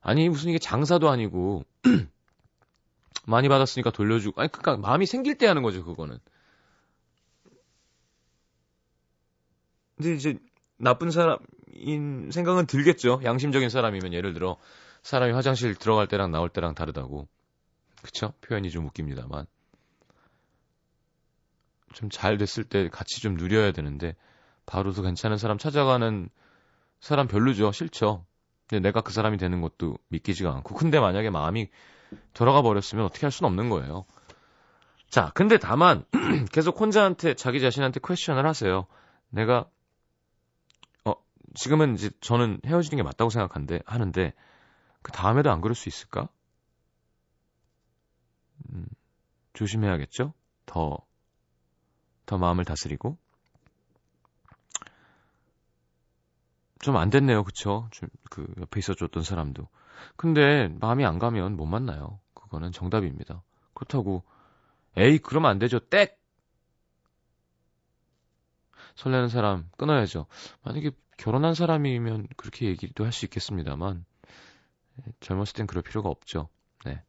아니, 0.00 0.28
무슨 0.28 0.50
이게 0.50 0.58
장사도 0.58 1.08
아니고, 1.10 1.64
많이 3.26 3.48
받았으니까 3.48 3.90
돌려주고, 3.90 4.40
아니, 4.40 4.50
그니까 4.50 4.76
마음이 4.76 5.06
생길 5.06 5.36
때 5.38 5.46
하는 5.46 5.62
거죠, 5.62 5.84
그거는. 5.84 6.18
근데 9.96 10.14
이제, 10.14 10.38
나쁜 10.78 11.10
사람인 11.10 12.30
생각은 12.30 12.66
들겠죠. 12.66 13.20
양심적인 13.24 13.70
사람이면 13.70 14.12
예를 14.12 14.34
들어, 14.34 14.56
사람이 15.02 15.32
화장실 15.32 15.74
들어갈 15.74 16.06
때랑 16.08 16.30
나올 16.30 16.48
때랑 16.50 16.74
다르다고. 16.74 17.28
그쵸? 18.02 18.32
표현이 18.42 18.70
좀 18.70 18.86
웃깁니다만. 18.86 19.46
좀 21.94 22.10
잘 22.10 22.36
됐을 22.38 22.64
때 22.64 22.88
같이 22.88 23.20
좀 23.20 23.34
누려야 23.34 23.72
되는데, 23.72 24.16
바로도 24.66 25.02
괜찮은 25.02 25.38
사람 25.38 25.58
찾아가는 25.58 26.28
사람 27.00 27.28
별로죠. 27.28 27.72
싫죠. 27.72 28.26
근데 28.68 28.80
내가 28.88 29.00
그 29.00 29.12
사람이 29.12 29.36
되는 29.38 29.60
것도 29.60 29.98
믿기지가 30.08 30.52
않고. 30.56 30.74
근데 30.74 30.98
만약에 30.98 31.30
마음이 31.30 31.70
돌아가 32.34 32.62
버렸으면 32.62 33.04
어떻게 33.04 33.26
할 33.26 33.32
수는 33.32 33.48
없는 33.48 33.70
거예요. 33.70 34.04
자, 35.08 35.30
근데 35.34 35.58
다만 35.58 36.04
계속 36.52 36.80
혼자한테 36.80 37.34
자기 37.34 37.60
자신한테 37.60 38.00
퀘션을 38.02 38.46
하세요. 38.46 38.86
내가 39.30 39.68
어 41.04 41.14
지금은 41.54 41.94
이제 41.94 42.10
저는 42.20 42.60
헤어지는 42.66 42.96
게 42.96 43.02
맞다고 43.02 43.30
생각하는데 43.30 43.80
하는데 43.86 44.34
그 45.02 45.12
다음에도 45.12 45.50
안 45.50 45.60
그럴 45.60 45.74
수 45.74 45.88
있을까? 45.88 46.28
음, 48.72 48.86
조심해야겠죠. 49.54 50.32
더 50.66 51.06
더 52.26 52.36
마음을 52.36 52.64
다스리고 52.64 53.16
좀 56.80 56.96
안 56.96 57.10
됐네요. 57.10 57.42
그쵸? 57.44 57.88
좀, 57.90 58.08
그, 58.30 58.46
옆에 58.60 58.78
있어줬던 58.80 59.22
사람도. 59.22 59.68
근데, 60.16 60.68
마음이 60.80 61.04
안 61.04 61.18
가면 61.18 61.56
못 61.56 61.66
만나요. 61.66 62.20
그거는 62.34 62.72
정답입니다. 62.72 63.42
그렇다고, 63.74 64.22
에이, 64.96 65.18
그러면 65.18 65.50
안 65.50 65.58
되죠. 65.58 65.78
땡! 65.80 66.08
설레는 68.96 69.28
사람 69.28 69.68
끊어야죠. 69.76 70.26
만약에 70.62 70.90
결혼한 71.18 71.54
사람이면 71.54 72.28
그렇게 72.36 72.66
얘기도 72.66 73.04
할 73.04 73.12
수 73.12 73.24
있겠습니다만, 73.26 74.04
젊었을 75.20 75.52
땐 75.54 75.66
그럴 75.66 75.82
필요가 75.82 76.08
없죠. 76.08 76.48
네. 76.84 77.02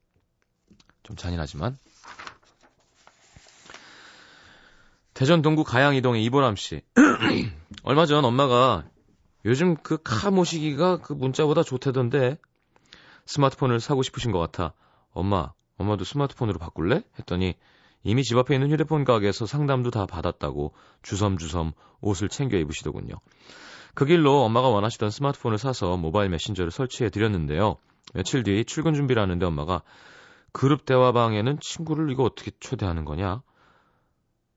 좀 1.04 1.16
잔인하지만. 1.16 1.78
대전 5.14 5.42
동구 5.42 5.64
가양이동의 5.64 6.24
이보람 6.26 6.56
씨. 6.58 6.82
얼마 7.84 8.06
전 8.06 8.24
엄마가 8.26 8.84
요즘 9.48 9.76
그 9.78 9.98
카 9.98 10.30
모시기가 10.30 10.98
그 10.98 11.14
문자보다 11.14 11.64
좋다던데 11.64 12.38
스마트폰을 13.26 13.80
사고 13.80 14.04
싶으신 14.04 14.32
것 14.32 14.40
같아. 14.40 14.74
엄마, 15.12 15.52
엄마도 15.78 16.04
스마트폰으로 16.04 16.60
바꿀래? 16.60 17.04
했더니 17.18 17.56
이미 18.04 18.24
집 18.24 18.38
앞에 18.38 18.54
있는 18.56 18.70
휴대폰 18.72 19.06
가게에서 19.06 19.46
상담도 19.46 19.90
다 19.92 20.06
받았다고 20.06 20.74
주섬주섬 21.02 21.72
옷을 22.02 22.30
챙겨 22.30 22.58
입으시더군요. 22.58 23.16
그 23.96 24.06
길로 24.06 24.44
엄마가 24.44 24.68
원하시던 24.68 25.10
스마트폰을 25.10 25.58
사서 25.58 25.98
모바일 25.98 26.30
메신저를 26.30 26.70
설치해 26.70 27.10
드렸는데요. 27.10 27.78
며칠 28.14 28.44
뒤 28.44 28.64
출근 28.66 28.94
준비를 28.94 29.22
하는데 29.22 29.44
엄마가 29.46 29.82
그룹 30.52 30.86
대화방에는 30.86 31.60
친구를 31.62 32.12
이거 32.12 32.24
어떻게 32.24 32.52
초대하는 32.60 33.06
거냐? 33.06 33.42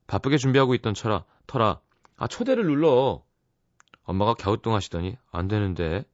바쁘게 0.08 0.36
준비하고 0.36 0.74
있던 0.74 0.94
철아, 0.94 1.24
터라, 1.46 1.80
아, 2.16 2.26
초대를 2.26 2.64
눌러. 2.66 3.22
엄마가 4.04 4.34
갸우뚱하시더니 4.34 5.16
안 5.30 5.48
되는데 5.48 6.04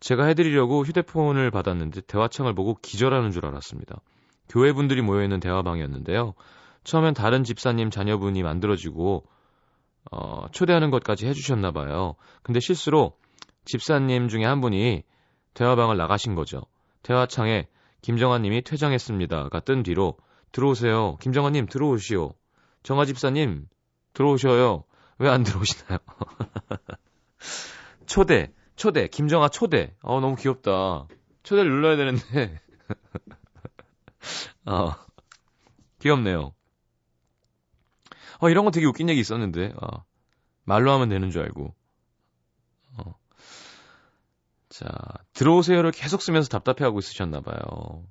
제가 0.00 0.26
해드리려고 0.26 0.84
휴대폰을 0.84 1.50
받았는데 1.50 2.02
대화창을 2.02 2.54
보고 2.54 2.74
기절하는 2.80 3.30
줄 3.30 3.46
알았습니다. 3.46 4.00
교회 4.48 4.72
분들이 4.72 5.02
모여있는 5.02 5.40
대화방이었는데요. 5.40 6.34
처음엔 6.84 7.14
다른 7.14 7.44
집사님 7.44 7.90
자녀분이 7.90 8.42
만들어지고 8.42 9.24
어, 10.10 10.46
초대하는 10.52 10.90
것까지 10.90 11.26
해주셨나 11.26 11.72
봐요. 11.72 12.14
근데 12.42 12.60
실수로 12.60 13.18
집사님 13.64 14.28
중에 14.28 14.44
한 14.44 14.60
분이 14.60 15.02
대화방을 15.54 15.96
나가신 15.96 16.34
거죠. 16.34 16.62
대화창에 17.02 17.66
김정아님이 18.00 18.62
퇴장했습니다가 18.62 19.60
뜬 19.60 19.82
뒤로 19.82 20.16
들어오세요. 20.52 21.16
김정아님 21.16 21.66
들어오시오. 21.66 22.32
정아 22.82 23.04
집사님 23.04 23.66
들어오셔요. 24.14 24.84
왜 25.18 25.28
안 25.28 25.42
들어오시나요? 25.42 25.98
초대, 28.06 28.52
초대, 28.76 29.08
김정아 29.08 29.48
초대. 29.48 29.94
어, 30.02 30.20
너무 30.20 30.36
귀엽다. 30.36 31.06
초대를 31.42 31.70
눌러야 31.70 31.96
되는데. 31.96 32.60
어, 34.66 34.94
귀엽네요. 36.00 36.54
어, 38.40 38.48
이런 38.48 38.64
거 38.64 38.70
되게 38.70 38.86
웃긴 38.86 39.08
얘기 39.08 39.20
있었는데, 39.20 39.72
어, 39.80 40.04
말로 40.64 40.92
하면 40.92 41.08
되는 41.08 41.30
줄 41.30 41.42
알고. 41.42 41.74
어. 42.98 43.14
자, 44.68 44.86
들어오세요를 45.32 45.90
계속 45.90 46.22
쓰면서 46.22 46.48
답답해하고 46.48 47.00
있으셨나봐요. 47.00 48.06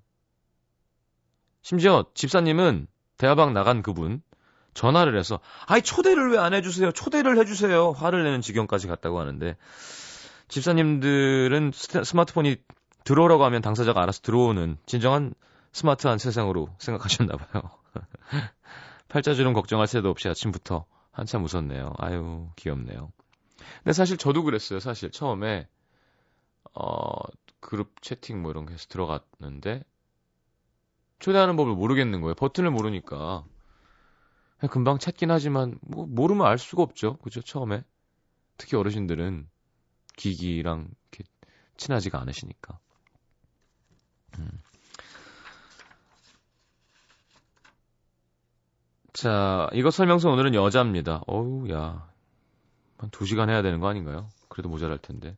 심지어 1.61 2.05
집사님은 2.13 2.87
대화방 3.17 3.53
나간 3.53 3.81
그분 3.81 4.21
전화를 4.77 5.17
해서 5.17 5.39
아이 5.65 5.81
초대를 5.81 6.31
왜 6.31 6.37
안 6.37 6.53
해주세요? 6.53 6.91
초대를 6.91 7.37
해주세요. 7.39 7.91
화를 7.91 8.23
내는 8.23 8.41
지경까지 8.41 8.87
갔다고 8.87 9.19
하는데 9.19 9.57
집사님들은 10.49 11.71
스마트폰이 11.73 12.57
들어오라고 13.03 13.43
하면 13.45 13.61
당사자가 13.61 14.01
알아서 14.03 14.21
들어오는 14.21 14.77
진정한 14.85 15.33
스마트한 15.73 16.19
세상으로 16.19 16.69
생각하셨나 16.77 17.37
봐요. 17.37 17.63
팔자주름 19.09 19.53
걱정할 19.53 19.87
새도 19.87 20.09
없이 20.09 20.29
아침부터 20.29 20.85
한참 21.11 21.43
웃었네요. 21.43 21.93
아유 21.97 22.47
귀엽네요. 22.55 23.11
근데 23.83 23.93
사실 23.93 24.17
저도 24.17 24.43
그랬어요. 24.43 24.79
사실 24.79 25.09
처음에 25.11 25.67
어 26.73 27.07
그룹 27.59 28.01
채팅 28.01 28.41
뭐 28.43 28.51
이런 28.51 28.65
게 28.67 28.73
해서 28.73 28.85
들어갔는데 28.89 29.83
초대하는 31.19 31.55
법을 31.55 31.73
모르겠는 31.73 32.21
거예요. 32.21 32.35
버튼을 32.35 32.69
모르니까. 32.69 33.43
금방 34.71 34.97
찾긴 34.97 35.29
하지만 35.29 35.77
뭐 35.81 36.07
모르면 36.07 36.47
알 36.47 36.57
수가 36.57 36.81
없죠. 36.81 37.17
그죠? 37.17 37.41
처음에. 37.41 37.83
특히 38.57 38.75
어르신들은 38.75 39.47
기기랑 40.15 40.89
이렇게 41.11 41.29
친하지가 41.77 42.19
않으시니까. 42.19 42.79
음. 44.39 44.61
자, 49.13 49.67
이거 49.73 49.89
설명서 49.89 50.29
오늘은 50.29 50.53
여자입니다. 50.53 51.21
어우, 51.27 51.69
야. 51.71 52.07
한두 52.97 53.25
시간 53.25 53.49
해야 53.49 53.61
되는 53.61 53.79
거 53.79 53.87
아닌가요? 53.87 54.29
그래도 54.47 54.69
모자랄 54.69 54.97
텐데. 54.97 55.35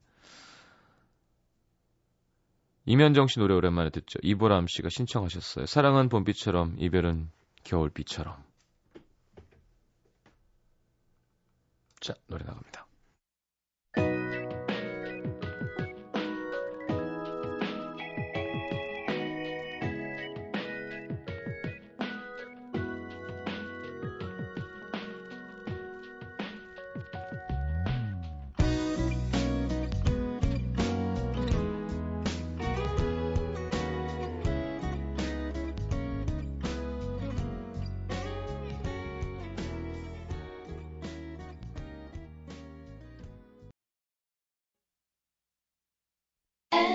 이면정 2.86 3.28
씨 3.28 3.40
노래 3.40 3.54
오랜만에 3.54 3.90
듣죠. 3.90 4.20
이보람 4.24 4.68
씨가 4.68 4.90
신청하셨어요. 4.90 5.66
사랑은 5.66 6.10
봄비처럼, 6.10 6.78
이별은 6.80 7.30
겨울비처럼. 7.64 8.49
자, 12.00 12.14
노래 12.28 12.44
나갑니다. 12.46 12.89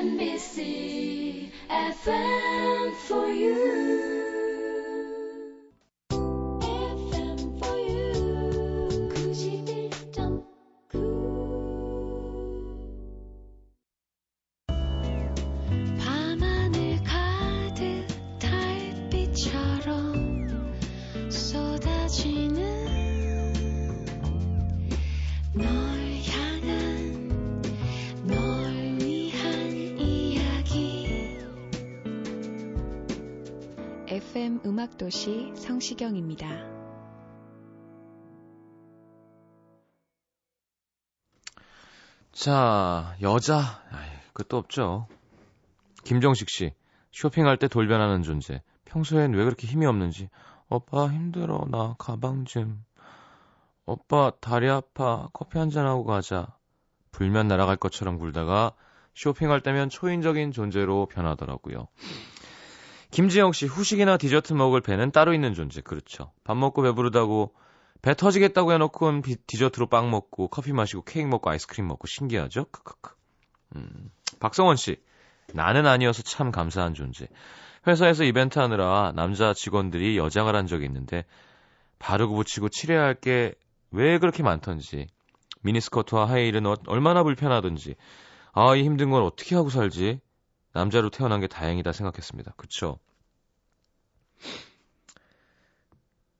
NBC 0.04 1.48
FM 1.70 2.94
for 3.08 3.26
you. 3.28 3.73
FM 34.30 34.60
음악도시 34.64 35.52
성시경입니다. 35.54 36.48
자, 42.32 43.16
여자. 43.20 43.82
끝도 44.32 44.56
없죠. 44.56 45.06
김정식 46.04 46.48
씨. 46.48 46.72
쇼핑할 47.12 47.58
때 47.58 47.68
돌변하는 47.68 48.22
존재. 48.22 48.62
평소엔 48.86 49.34
왜 49.34 49.44
그렇게 49.44 49.66
힘이 49.66 49.86
없는지. 49.86 50.30
오빠 50.68 51.08
힘들어. 51.08 51.66
나 51.70 51.94
가방 51.98 52.46
좀. 52.46 52.82
오빠 53.84 54.32
다리 54.40 54.70
아파. 54.70 55.28
커피 55.32 55.58
한잔하고 55.58 56.04
가자. 56.04 56.56
불면 57.12 57.46
날아갈 57.46 57.76
것처럼 57.76 58.18
굴다가 58.18 58.72
쇼핑할 59.14 59.60
때면 59.60 59.90
초인적인 59.90 60.50
존재로 60.50 61.06
변하더라고요. 61.06 61.88
김지영 63.14 63.52
씨, 63.52 63.66
후식이나 63.66 64.16
디저트 64.16 64.54
먹을 64.54 64.80
배는 64.80 65.12
따로 65.12 65.34
있는 65.34 65.54
존재. 65.54 65.80
그렇죠. 65.80 66.32
밥 66.42 66.56
먹고 66.56 66.82
배부르다고 66.82 67.54
배 68.02 68.12
터지겠다고 68.14 68.72
해놓고 68.72 69.20
비- 69.22 69.36
디저트로 69.46 69.86
빵 69.86 70.10
먹고 70.10 70.48
커피 70.48 70.72
마시고 70.72 71.02
케이크 71.04 71.28
먹고 71.28 71.48
아이스크림 71.48 71.86
먹고 71.86 72.08
신기하죠? 72.08 72.64
크크크. 72.72 73.14
음. 73.76 74.10
박성원 74.40 74.74
씨, 74.76 74.96
나는 75.52 75.86
아니어서 75.86 76.22
참 76.22 76.50
감사한 76.50 76.94
존재. 76.94 77.28
회사에서 77.86 78.24
이벤트 78.24 78.58
하느라 78.58 79.12
남자 79.14 79.54
직원들이 79.54 80.18
여장을 80.18 80.52
한 80.54 80.66
적이 80.66 80.86
있는데 80.86 81.24
바르고 82.00 82.34
붙이고 82.34 82.68
칠해야 82.68 83.00
할 83.02 83.14
게 83.20 83.54
왜 83.96 84.18
그렇게 84.18 84.42
많던지 84.42 85.06
미니스커트와 85.62 86.28
하이힐은 86.28 86.66
어- 86.66 86.74
얼마나 86.88 87.22
불편하던지 87.22 87.94
아, 88.52 88.74
이 88.74 88.82
힘든 88.82 89.10
건 89.10 89.22
어떻게 89.22 89.54
하고 89.54 89.70
살지? 89.70 90.18
남자로 90.74 91.08
태어난 91.10 91.40
게 91.40 91.46
다행이다 91.46 91.92
생각했습니다. 91.92 92.52
그쵸? 92.56 92.98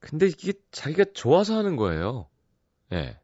근데 0.00 0.26
이게 0.26 0.52
자기가 0.70 1.12
좋아서 1.14 1.56
하는 1.56 1.76
거예요. 1.76 2.28
예. 2.92 3.18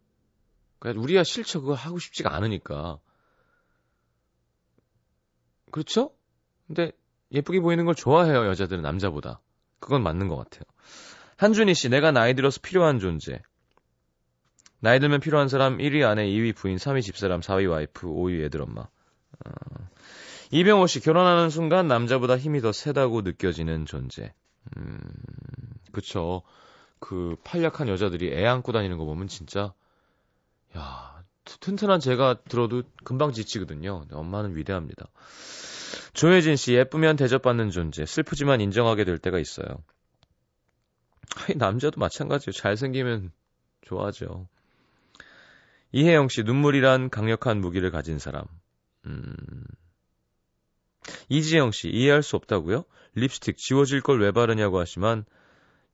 그러니까 0.79 1.03
우리야 1.03 1.25
싫죠. 1.25 1.61
그거 1.61 1.75
하고 1.75 1.99
싶지가 1.99 2.35
않으니까. 2.35 3.01
그렇죠? 5.71 6.15
근데 6.67 6.93
예쁘게 7.33 7.61
보이는 7.61 7.85
걸 7.85 7.95
좋아해요, 7.95 8.47
여자들은 8.47 8.83
남자보다. 8.83 9.41
그건 9.81 10.03
맞는 10.03 10.29
것 10.29 10.37
같아요. 10.37 10.63
한준희 11.37 11.75
씨, 11.75 11.89
내가 11.89 12.13
나이 12.13 12.35
들어서 12.35 12.61
필요한 12.63 13.01
존재. 13.01 13.43
나이 14.79 15.01
들면 15.01 15.21
필요한 15.21 15.49
사람 15.49 15.79
1위 15.79 16.07
아내, 16.07 16.27
2위 16.27 16.55
부인, 16.55 16.77
3위 16.77 17.03
집사람, 17.03 17.41
4위 17.41 17.69
와이프, 17.69 18.07
5위 18.07 18.45
애들 18.45 18.63
엄마. 18.63 18.83
어. 18.83 19.51
이병호 20.51 20.87
씨, 20.89 21.01
결혼하는 21.01 21.49
순간 21.51 21.87
남자보다 21.87 22.37
힘이 22.37 22.61
더 22.61 22.73
세다고 22.73 23.23
느껴지는 23.23 23.87
존재. 23.87 24.33
음, 24.77 25.01
그쵸. 25.93 26.43
그 26.99 27.37
판약한 27.45 27.89
여자들이 27.89 28.33
애 28.33 28.47
안고 28.47 28.73
다니는 28.73 28.99
거 28.99 29.05
보면 29.05 29.29
진짜, 29.29 29.73
야, 30.77 31.23
튼튼한 31.61 32.01
제가 32.01 32.43
들어도 32.49 32.83
금방 33.05 33.33
지치거든요. 33.33 34.07
엄마는 34.13 34.57
위대합니다. 34.57 35.07
조혜진 36.13 36.57
씨, 36.57 36.75
예쁘면 36.75 37.17
대접받는 37.17 37.71
존재. 37.71 38.05
슬프지만 38.05 38.61
인정하게 38.61 39.05
될 39.05 39.19
때가 39.19 39.39
있어요. 39.39 39.67
아이, 41.37 41.57
남자도 41.57 41.99
마찬가지예요. 42.01 42.53
잘생기면 42.53 43.33
좋아하죠. 43.83 44.49
이혜영 45.93 46.29
씨, 46.29 46.43
눈물이란 46.43 47.09
강력한 47.11 47.61
무기를 47.61 47.91
가진 47.91 48.19
사람. 48.19 48.45
음. 49.07 49.35
이지영 51.29 51.73
씨, 51.73 51.89
이해할 51.89 52.23
수 52.23 52.37
없다고요? 52.37 52.85
립스틱 53.15 53.57
지워질 53.57 54.01
걸 54.03 54.21
왜 54.21 54.31
바르냐고 54.33 54.79
하지만 54.79 55.25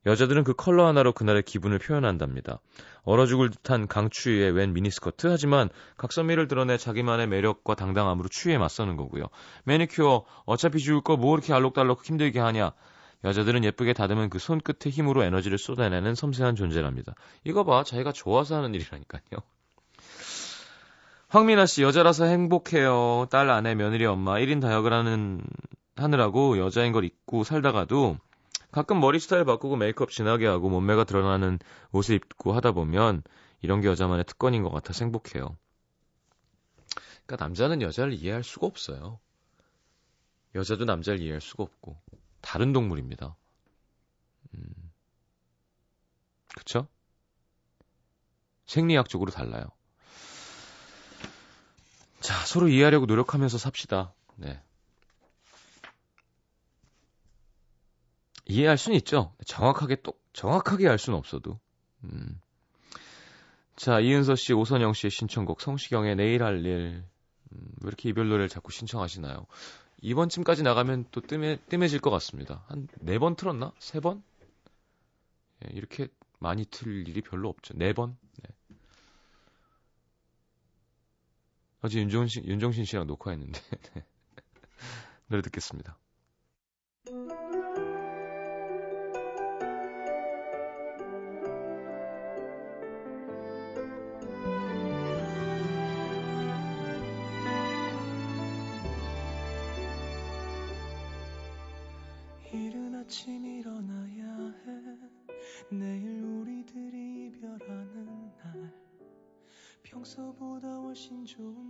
여자들은 0.04 0.44
그 0.44 0.54
컬러 0.54 0.86
하나로 0.86 1.12
그날의 1.12 1.42
기분을 1.42 1.78
표현한답니다. 1.80 2.60
얼어 3.02 3.26
죽을 3.26 3.50
듯한 3.50 3.88
강추위에 3.88 4.50
웬 4.50 4.72
미니스커트? 4.72 5.26
하지만 5.26 5.68
각선미를 5.96 6.46
드러내 6.46 6.76
자기만의 6.76 7.26
매력과 7.26 7.74
당당함으로 7.74 8.28
추위에 8.28 8.56
맞서는 8.58 8.96
거고요. 8.96 9.24
매니큐어 9.64 10.24
어차피 10.44 10.78
지울 10.78 11.00
거 11.02 11.16
뭐 11.16 11.34
이렇게 11.36 11.52
알록달록 11.52 12.04
힘들게 12.04 12.38
하냐? 12.38 12.72
여자들은 13.24 13.64
예쁘게 13.64 13.94
다듬은 13.94 14.30
그 14.30 14.38
손끝의 14.38 14.92
힘으로 14.92 15.24
에너지를 15.24 15.58
쏟아내는 15.58 16.14
섬세한 16.14 16.54
존재랍니다. 16.54 17.14
이거 17.42 17.64
봐, 17.64 17.82
자기가 17.82 18.12
좋아서 18.12 18.56
하는 18.56 18.74
일이라니까요. 18.74 19.40
황민아 21.28 21.66
씨, 21.66 21.82
여자라서 21.82 22.24
행복해요. 22.24 23.26
딸, 23.30 23.50
아내, 23.50 23.74
며느리, 23.74 24.06
엄마, 24.06 24.34
1인 24.34 24.60
다역을 24.60 24.92
하는, 24.92 25.42
하느라고 25.96 26.58
여자인 26.58 26.92
걸 26.92 27.04
잊고 27.04 27.42
살다가도 27.42 28.18
가끔 28.70 29.00
머리 29.00 29.18
스타일 29.18 29.44
바꾸고 29.44 29.76
메이크업 29.76 30.10
진하게 30.10 30.46
하고 30.46 30.68
몸매가 30.68 31.04
드러나는 31.04 31.58
옷을 31.90 32.14
입고 32.16 32.52
하다 32.52 32.72
보면 32.72 33.22
이런 33.60 33.80
게 33.80 33.88
여자만의 33.88 34.24
특권인 34.24 34.62
것 34.62 34.70
같아서 34.70 35.04
행복해요. 35.04 35.56
그러니까 37.26 37.44
남자는 37.44 37.82
여자를 37.82 38.12
이해할 38.12 38.44
수가 38.44 38.66
없어요. 38.66 39.18
여자도 40.54 40.84
남자를 40.84 41.20
이해할 41.20 41.40
수가 41.40 41.64
없고 41.64 41.96
다른 42.40 42.72
동물입니다. 42.72 43.34
음, 44.54 44.92
그쵸? 46.54 46.86
생리학적으로 48.66 49.32
달라요. 49.32 49.75
자, 52.26 52.44
서로 52.44 52.66
이해하려고 52.68 53.06
노력하면서 53.06 53.56
삽시다. 53.56 54.12
네. 54.34 54.60
이해할 58.46 58.76
수는 58.76 58.96
있죠. 58.98 59.32
정확하게 59.44 59.98
또 60.02 60.12
정확하게 60.32 60.88
알 60.88 60.98
수는 60.98 61.16
없어도. 61.16 61.60
음. 62.02 62.40
자, 63.76 64.00
이은서 64.00 64.34
씨, 64.34 64.52
오선영 64.52 64.92
씨의 64.92 65.12
신청곡 65.12 65.60
성시경의 65.60 66.16
내일 66.16 66.42
할 66.42 66.64
일. 66.66 67.04
음, 67.52 67.68
왜 67.82 67.86
이렇게 67.86 68.08
이별 68.08 68.26
노래를 68.28 68.48
자꾸 68.48 68.72
신청하시나요? 68.72 69.46
이번쯤까지 70.02 70.64
나가면 70.64 71.04
또 71.12 71.20
뜸해, 71.20 71.58
뜸해질 71.68 72.00
것 72.00 72.10
같습니다. 72.10 72.64
한 72.66 72.88
네 73.00 73.18
번 73.20 73.36
틀었나? 73.36 73.72
세 73.78 74.00
번? 74.00 74.24
예, 75.64 75.70
이렇게 75.76 76.08
많이 76.40 76.64
틀 76.66 77.06
일이 77.08 77.20
별로 77.22 77.48
없죠. 77.50 77.74
네 77.76 77.92
번? 77.92 78.16
네. 78.42 78.52
어제 81.86 82.00
윤종신, 82.00 82.44
윤종신 82.44 82.84
씨랑 82.84 83.06
녹화했는데. 83.06 83.60
네. 83.94 84.04
노래 85.30 85.40
듣겠습니다. 85.42 85.96
이른 102.52 102.96
아침 102.96 103.46
일어나야 103.46 104.54
해 104.66 105.76
내일 105.76 106.20
우리들이 106.24 107.26
이별하는 107.26 108.32
날 108.38 108.74
평소보다 109.84 110.66
훨씬 110.80 111.24
좋은 111.24 111.65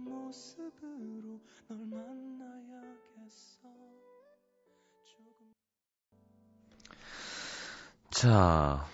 자, 8.17 8.89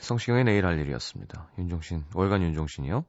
성시경의 0.00 0.44
내일 0.44 0.66
할 0.66 0.78
일이었습니다. 0.78 1.48
윤종신, 1.56 2.04
월간 2.12 2.42
윤종신이요. 2.42 3.06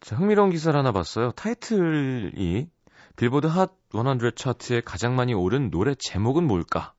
자, 0.00 0.16
흥미로운 0.16 0.48
기사를 0.48 0.78
하나 0.78 0.92
봤어요. 0.92 1.32
타이틀이 1.32 2.70
빌보드 3.16 3.48
핫 3.48 3.72
100 3.90 4.34
차트에 4.34 4.80
가장 4.80 5.14
많이 5.14 5.34
오른 5.34 5.70
노래 5.70 5.94
제목은 5.94 6.46
뭘까? 6.46 6.94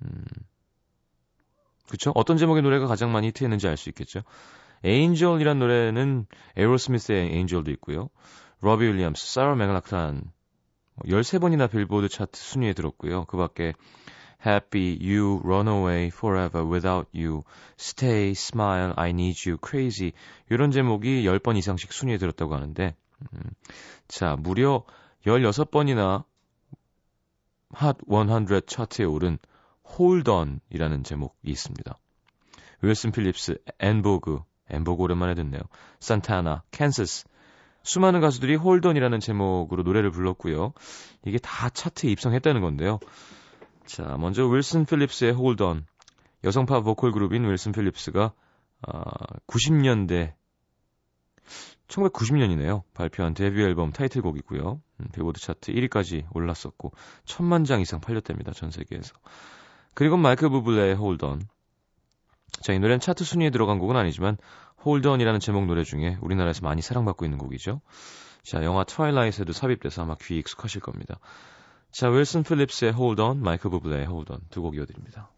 음. 0.00 0.24
그쵸? 1.90 2.12
어떤 2.14 2.38
제목의 2.38 2.62
노래가 2.62 2.86
가장 2.86 3.12
많이 3.12 3.26
히트했는지 3.26 3.68
알 3.68 3.76
수 3.76 3.90
있겠죠? 3.90 4.22
Angel이란 4.84 5.58
노래는 5.58 6.24
에어로스미스의 6.56 7.34
Angel도 7.34 7.70
있고요. 7.72 8.08
로비 8.62 8.86
윌리엄스, 8.86 9.30
사라 9.30 9.54
맥라클란 9.56 10.22
13번이나 11.04 11.70
빌보드 11.70 12.08
차트 12.08 12.40
순위에 12.40 12.72
들었고요. 12.72 13.26
그 13.26 13.36
밖에 13.36 13.74
Happy, 14.44 14.96
You, 15.00 15.40
Runaway, 15.44 16.08
Forever, 16.08 16.64
Without 16.64 17.08
You, 17.12 17.42
Stay, 17.78 18.30
Smile, 18.30 18.94
I 18.96 19.10
Need 19.10 19.48
You, 19.48 19.58
Crazy 19.64 20.12
이런 20.48 20.70
제목이 20.70 21.24
10번 21.24 21.56
이상씩 21.56 21.92
순위에 21.92 22.18
들었다고 22.18 22.54
하는데 22.54 22.94
음, 23.32 23.40
자, 24.06 24.36
무려 24.38 24.84
16번이나 25.26 26.24
핫 27.72 27.96
100 28.08 28.66
차트에 28.66 29.04
오른 29.04 29.38
Hold 29.88 30.30
On이라는 30.30 31.04
제목이 31.04 31.50
있습니다. 31.50 31.98
윌슨 32.82 33.10
필립스, 33.10 33.58
엔보그, 33.80 34.42
엔보그 34.70 35.02
오랜만에 35.02 35.34
듣네요. 35.34 35.60
산타나, 36.00 36.62
캔서스 36.70 37.26
수많은 37.82 38.20
가수들이 38.20 38.54
Hold 38.54 38.86
On이라는 38.86 39.20
제목으로 39.20 39.82
노래를 39.82 40.10
불렀고요. 40.10 40.72
이게 41.24 41.38
다 41.38 41.68
차트에 41.70 42.10
입성했다는 42.10 42.60
건데요. 42.60 43.00
자, 43.88 44.18
먼저 44.18 44.46
윌슨 44.46 44.84
필립스의 44.84 45.32
Hold 45.32 45.62
On. 45.62 45.86
여성 46.44 46.72
팝 46.72 46.82
보컬 46.82 47.10
그룹인 47.10 47.48
윌슨 47.50 47.72
필립스가 47.72 48.34
아, 48.82 49.02
90년대 49.46 50.34
1990년이네요. 51.88 52.82
발표한 52.92 53.32
데뷔 53.32 53.62
앨범 53.62 53.90
타이틀곡이고요. 53.90 54.82
음, 55.00 55.06
빌보드 55.14 55.40
차트 55.40 55.72
1위까지 55.72 56.26
올랐었고 56.34 56.92
천만 57.24 57.64
장 57.64 57.80
이상 57.80 58.02
팔렸답니다. 58.02 58.52
전 58.52 58.70
세계에서. 58.70 59.14
그리고 59.94 60.18
마이클 60.18 60.50
부블레의 60.50 60.96
On. 60.96 61.40
자, 62.60 62.74
이 62.74 62.78
노래는 62.78 63.00
차트 63.00 63.24
순위에 63.24 63.48
들어간 63.48 63.78
곡은 63.78 63.96
아니지만 63.96 64.36
Hold 64.84 65.08
On이라는 65.08 65.40
제목 65.40 65.64
노래 65.64 65.82
중에 65.82 66.18
우리나라에서 66.20 66.60
많이 66.62 66.82
사랑받고 66.82 67.24
있는 67.24 67.38
곡이죠. 67.38 67.80
자, 68.44 68.62
영화 68.64 68.84
트와일라이트에도 68.84 69.54
삽입돼서 69.54 70.02
아마 70.02 70.14
귀에 70.20 70.36
익숙하실 70.36 70.82
겁니다. 70.82 71.18
자, 71.90 72.08
윌슨 72.10 72.42
필립스의 72.42 72.92
Hold 72.92 73.20
On, 73.20 73.42
마이클 73.42 73.70
부블레의 73.70 74.04
Hold 74.06 74.32
On 74.32 74.40
두 74.50 74.62
곡 74.62 74.76
이어드립니다. 74.76 75.30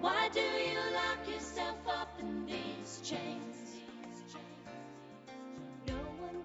Why 0.00 0.28
do 0.32 0.40
you 0.40 0.78
lock 0.94 1.26
yourself 1.26 1.67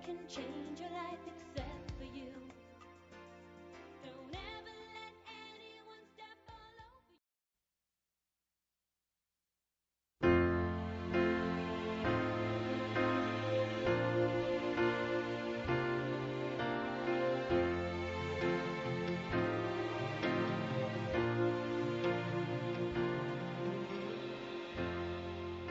can 0.05 0.17
change 0.27 0.79
your 0.79 0.89
life 0.89 1.17
except 1.27 1.91
for 1.97 2.03
you. 2.03 2.27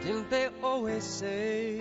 Didn't 0.00 0.30
they 0.30 0.48
always 0.62 1.04
say 1.04 1.80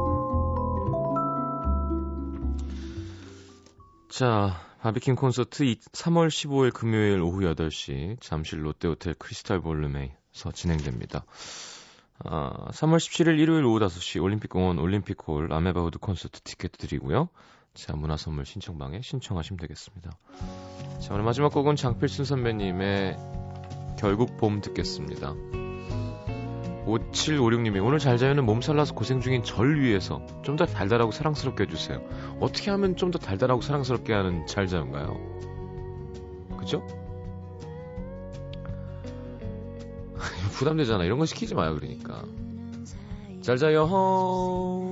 자, 4.21 4.55
바비킨 4.81 5.15
콘서트 5.15 5.63
3월 5.63 6.27
15일 6.27 6.71
금요일 6.71 7.23
오후 7.23 7.39
8시 7.39 8.21
잠실 8.21 8.63
롯데호텔 8.63 9.15
크리스탈 9.15 9.61
볼룸에서 9.61 10.51
진행됩니다. 10.53 11.25
아, 12.19 12.69
3월 12.69 12.97
17일 12.97 13.39
일요일 13.39 13.65
오후 13.65 13.79
5시 13.79 14.21
올림픽공원 14.21 14.77
올림픽홀 14.77 15.51
아메바우드 15.51 15.97
콘서트 15.97 16.39
티켓 16.41 16.73
드리고요. 16.73 17.29
자, 17.73 17.95
문화선물 17.95 18.45
신청방에 18.45 19.01
신청하시면 19.01 19.57
되겠습니다. 19.57 20.11
자, 20.99 21.13
오늘 21.15 21.25
마지막 21.25 21.51
곡은 21.51 21.75
장필순 21.75 22.23
선배님의 22.23 23.17
결국 23.97 24.37
봄 24.37 24.61
듣겠습니다. 24.61 25.33
5756님이 26.85 27.83
오늘 27.85 27.99
잘 27.99 28.17
자요는 28.17 28.45
몸살 28.45 28.75
나서 28.75 28.93
고생 28.93 29.21
중인 29.21 29.43
절 29.43 29.79
위해서 29.79 30.25
좀 30.43 30.55
더 30.57 30.65
달달하고 30.65 31.11
사랑스럽게 31.11 31.63
해주세요. 31.65 32.01
어떻게 32.39 32.71
하면 32.71 32.95
좀 32.95 33.11
더 33.11 33.19
달달하고 33.19 33.61
사랑스럽게 33.61 34.13
하는 34.13 34.45
잘 34.47 34.67
자요인가요? 34.67 35.17
그죠? 36.57 36.85
부담되잖아. 40.53 41.03
이런 41.05 41.17
거 41.19 41.25
시키지 41.25 41.55
마요, 41.55 41.75
그러니까. 41.75 42.23
잘 43.41 43.57
자요, 43.57 43.83
허. 43.85 44.91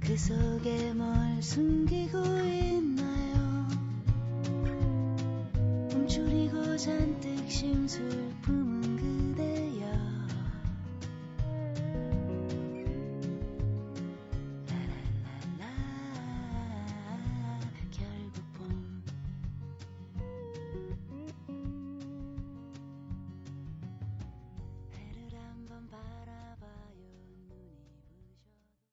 그 0.00 0.16
속에 0.18 0.92
뭘 0.92 1.40
숨기고 1.40 2.18
있나요 2.18 3.66
움츠리고 5.94 6.76
잔뜩 6.76 7.50
심술 7.50 8.06
품은 8.42 8.82
그 8.82 8.83